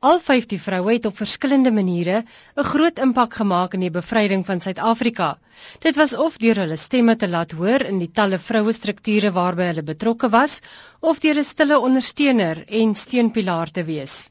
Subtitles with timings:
[0.00, 2.18] Al 50 vroue het op verskillende maniere
[2.56, 5.38] 'n groot impak gemaak in die bevryding van Suid-Afrika.
[5.86, 9.66] Dit was of deur hulle stemme te laat hoor in die talle vroue strukture waarby
[9.72, 10.60] hulle betrokke was,
[11.00, 14.30] of deur 'n stille ondersteuner en steunpilaar te wees.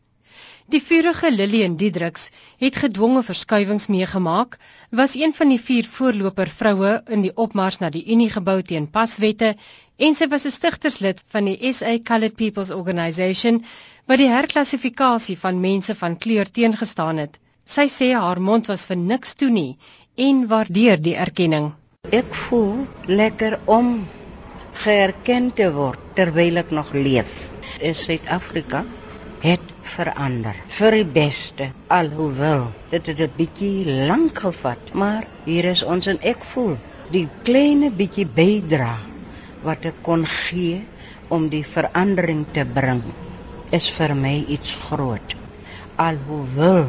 [0.67, 2.25] Die vurige Lillian Diedriks
[2.59, 4.57] het gedwonge verskuiwings meegemaak,
[4.91, 8.89] was een van die vier voorloper vroue in die opmars na die Unie gebou teen
[8.97, 9.53] paswette
[10.07, 13.61] en sy was 'n stigterslid van die SA Colored People's Organisation
[14.11, 17.39] wat die herklassifikasie van mense van kleur teengestaan het.
[17.63, 19.77] Sy sê haar mond was vir niks toe nie
[20.17, 21.71] en waardeer die erkenning.
[22.11, 24.07] Ek voel lekker om
[24.83, 27.49] geerken te word terwyl ek nog leef.
[27.79, 28.83] In Suid-Afrika
[29.39, 31.69] het verander vir die beste
[31.99, 36.75] alhoewel dit het 'n bietjie lank gevat, maar hier is ons en ek voel
[37.11, 38.93] die kleine bietjie bydra
[39.63, 40.83] wat ek kon gee
[41.29, 43.03] om die verandering te bring
[43.71, 45.35] is vir my iets groot.
[45.97, 46.87] Alhoewel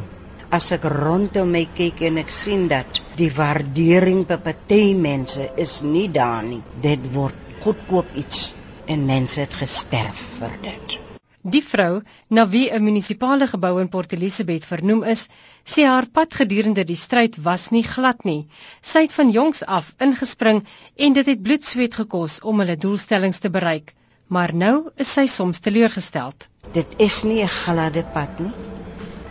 [0.58, 5.80] as ek rondom my kyk en ek sien dat die waardering by party mense is
[5.82, 6.62] nie daar nie.
[6.82, 8.48] Dit word goedkoop iets
[8.86, 10.98] en mense het gesterf vir dit.
[11.42, 15.28] Die vrou, na wie 'n munisipale gebou in Port Elizabeth vernoem is,
[15.64, 18.46] sê haar pad gedurende die stryd was nie glad nie.
[18.82, 23.38] Sy het van jongs af ingespring en dit het bloed sweet gekos om hulle doelstellings
[23.38, 23.94] te bereik.
[24.26, 28.52] Maar nou is sy soms teleurgesteld dit is nie 'n gladde pad nie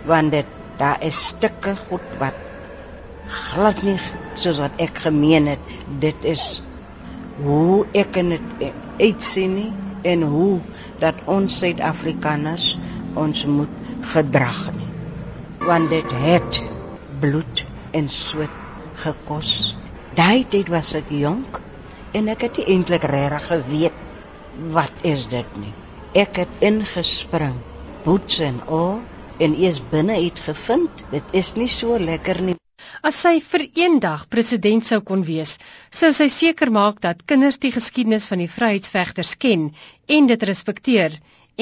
[0.09, 0.45] want dit
[0.77, 2.37] daar is stukke goed wat
[3.27, 3.97] glad nie
[4.35, 5.59] soos wat ek gemeen het
[5.99, 6.45] dit is
[7.43, 10.59] hoe ek in dit uitsien nie en hoe
[10.99, 12.77] dat ons Suid-Afrikaners
[13.17, 13.73] ons moet
[14.13, 14.89] gedrag nie.
[15.65, 16.61] Want dit het
[17.19, 18.53] bloed en sweet
[19.03, 19.75] gekos.
[20.17, 21.59] Daai tyd was ek jonk
[22.17, 24.05] en ek het nie eintlik regtig geweet
[24.73, 25.73] wat is dit nie.
[26.17, 27.57] Ek het ingespring,
[28.05, 28.99] boots en al
[29.43, 32.56] en eers binne uit gevind, dit is nie so lekker nie.
[33.07, 35.53] As sy vir eendag president sou kon wees,
[35.99, 39.69] sou sy seker maak dat kinders die geskiedenis van die vryheidsvegters ken
[40.17, 41.15] en dit respekteer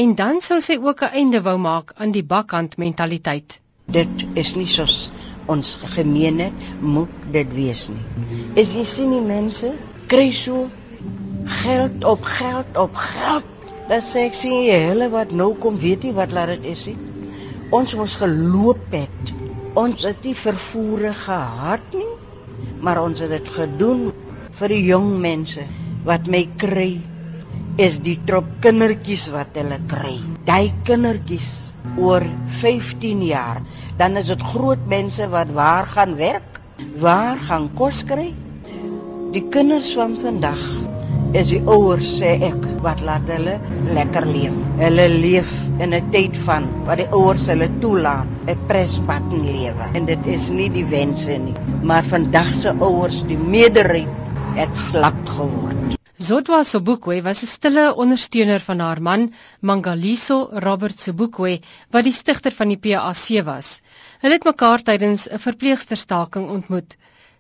[0.03, 3.59] en dan sou sy ook 'n einde wou maak aan die bakkant mentaliteit.
[3.97, 5.09] Dit is nie soos
[5.47, 8.06] ons gemeene moet dit wees nie.
[8.56, 9.74] Is jy sien die mense
[10.08, 10.69] kry so
[11.62, 13.46] geld op geld op geld
[13.90, 16.88] Dat sê ek sien jy hulle wat nou kom weet nie wat laat dit is
[16.90, 16.96] nie.
[17.69, 19.44] Ons moes geloop het.
[19.75, 22.12] Ons het nie vervoere gehad nie,
[22.80, 24.06] maar ons het dit gedoen
[24.56, 25.66] vir die jong mense
[26.08, 26.94] wat my kry
[27.81, 30.13] is die trop kindertjies wat hulle kry.
[30.47, 31.50] Daai kindertjies
[32.00, 32.24] oor
[32.62, 33.59] 15 jaar,
[34.00, 36.62] dan is dit groot mense wat waar gaan werk,
[37.03, 38.30] waar gaan kos kry.
[39.36, 40.63] Die kinders van vandag
[41.36, 43.56] is die ouers sê ek wat laat hulle
[43.97, 44.57] lekker leef.
[44.81, 45.51] Hulle leef
[45.84, 50.50] in 'n tyd van wat die ouers hulle toelaat 'n presbatten lewe en dit is
[50.50, 54.09] nie die wense nie, maar vandag se ouers, die meerderheid
[54.59, 55.97] het slap geword.
[56.18, 61.59] Zodwa Sobukwe was 'n stille ondersteuner van haar man, Mangaliso Robert Sobukwe,
[61.91, 63.81] wat die stigter van die PAC was.
[64.22, 66.97] Hulle het mekaar tydens 'n verpleegsterstaking ontmoet.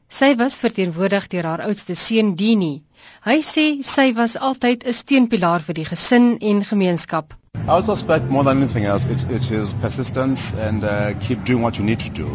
[0.09, 2.83] Sy was verteenwoordig deur haar oudste seun Dini.
[3.25, 7.33] Hy sê sy was altyd 'n steunpilaar vir die gesin en gemeenskap.
[7.67, 11.77] I suspect more than anything else it, it is persistence and uh, keep doing what
[11.77, 12.29] you need to do.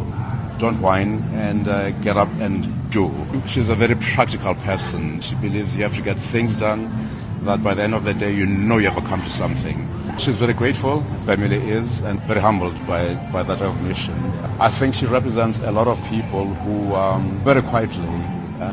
[0.58, 3.10] Don't whine and uh, get up and do.
[3.46, 5.20] She's a very practical person.
[5.20, 6.90] She believes you have to get things done
[7.44, 9.88] that by the end of the day you know you have accomplished something.
[10.18, 14.14] She's very grateful, family is, and very humbled by, by that recognition.
[14.58, 18.08] I think she represents a lot of people who um, very quietly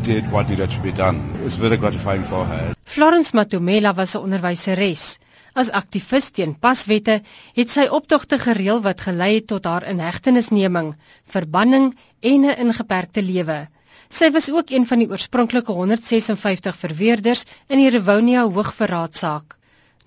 [0.01, 1.39] did what needed to be done.
[1.43, 2.75] It's very gratifying for her.
[2.85, 5.17] Florence Matomela was 'n onderwyseres.
[5.55, 7.21] As aktivis teen paswette
[7.55, 10.95] het sy optogte gereël wat gelei het tot haar inhegtenisneming,
[11.35, 11.87] verbanning
[12.21, 13.67] en 'n ingeperkte lewe.
[14.09, 19.57] Sy was ook een van die oorspronklike 156 verweerders in die Rivonia Hoogverraadsaak.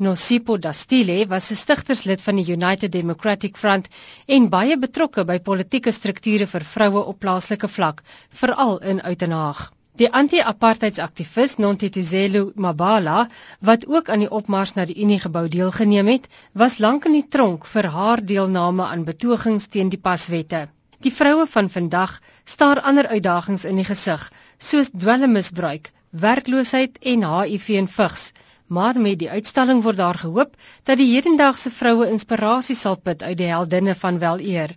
[0.00, 3.88] Nosipo Dastile was 'n stigterslid van die United Democratic Front
[4.26, 9.60] en baie betrokke by politieke strukture vir vroue op plaaslike vlak, veral in Uitenhaag.
[10.00, 13.28] Die anti-apartheidsaktivis Nontutuzelo Mabala,
[13.60, 17.28] wat ook aan die opmars na die Unie gebou deelgeneem het, was lank in die
[17.28, 20.69] tronk vir haar deelname aan betogings teen die paswette.
[21.00, 24.26] Die vroue van vandag staar ander uitdagings in die gesig,
[24.58, 28.31] soos dwelmmisbruik, werkloosheid en HIV en vigs
[28.70, 30.52] maar met die uitstalling word daar gehoop
[30.88, 34.76] dat die hedendaagse vroue inspirasie sal put uit die heldinne van weleer.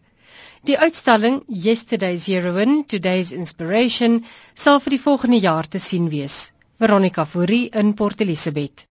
[0.70, 4.24] Die uitstalling Yesterday's Heroine, Today's Inspiration
[4.66, 6.40] sal vir die volgende jaar te sien wees.
[6.82, 8.88] Veronica Fourie in Port Elizabeth.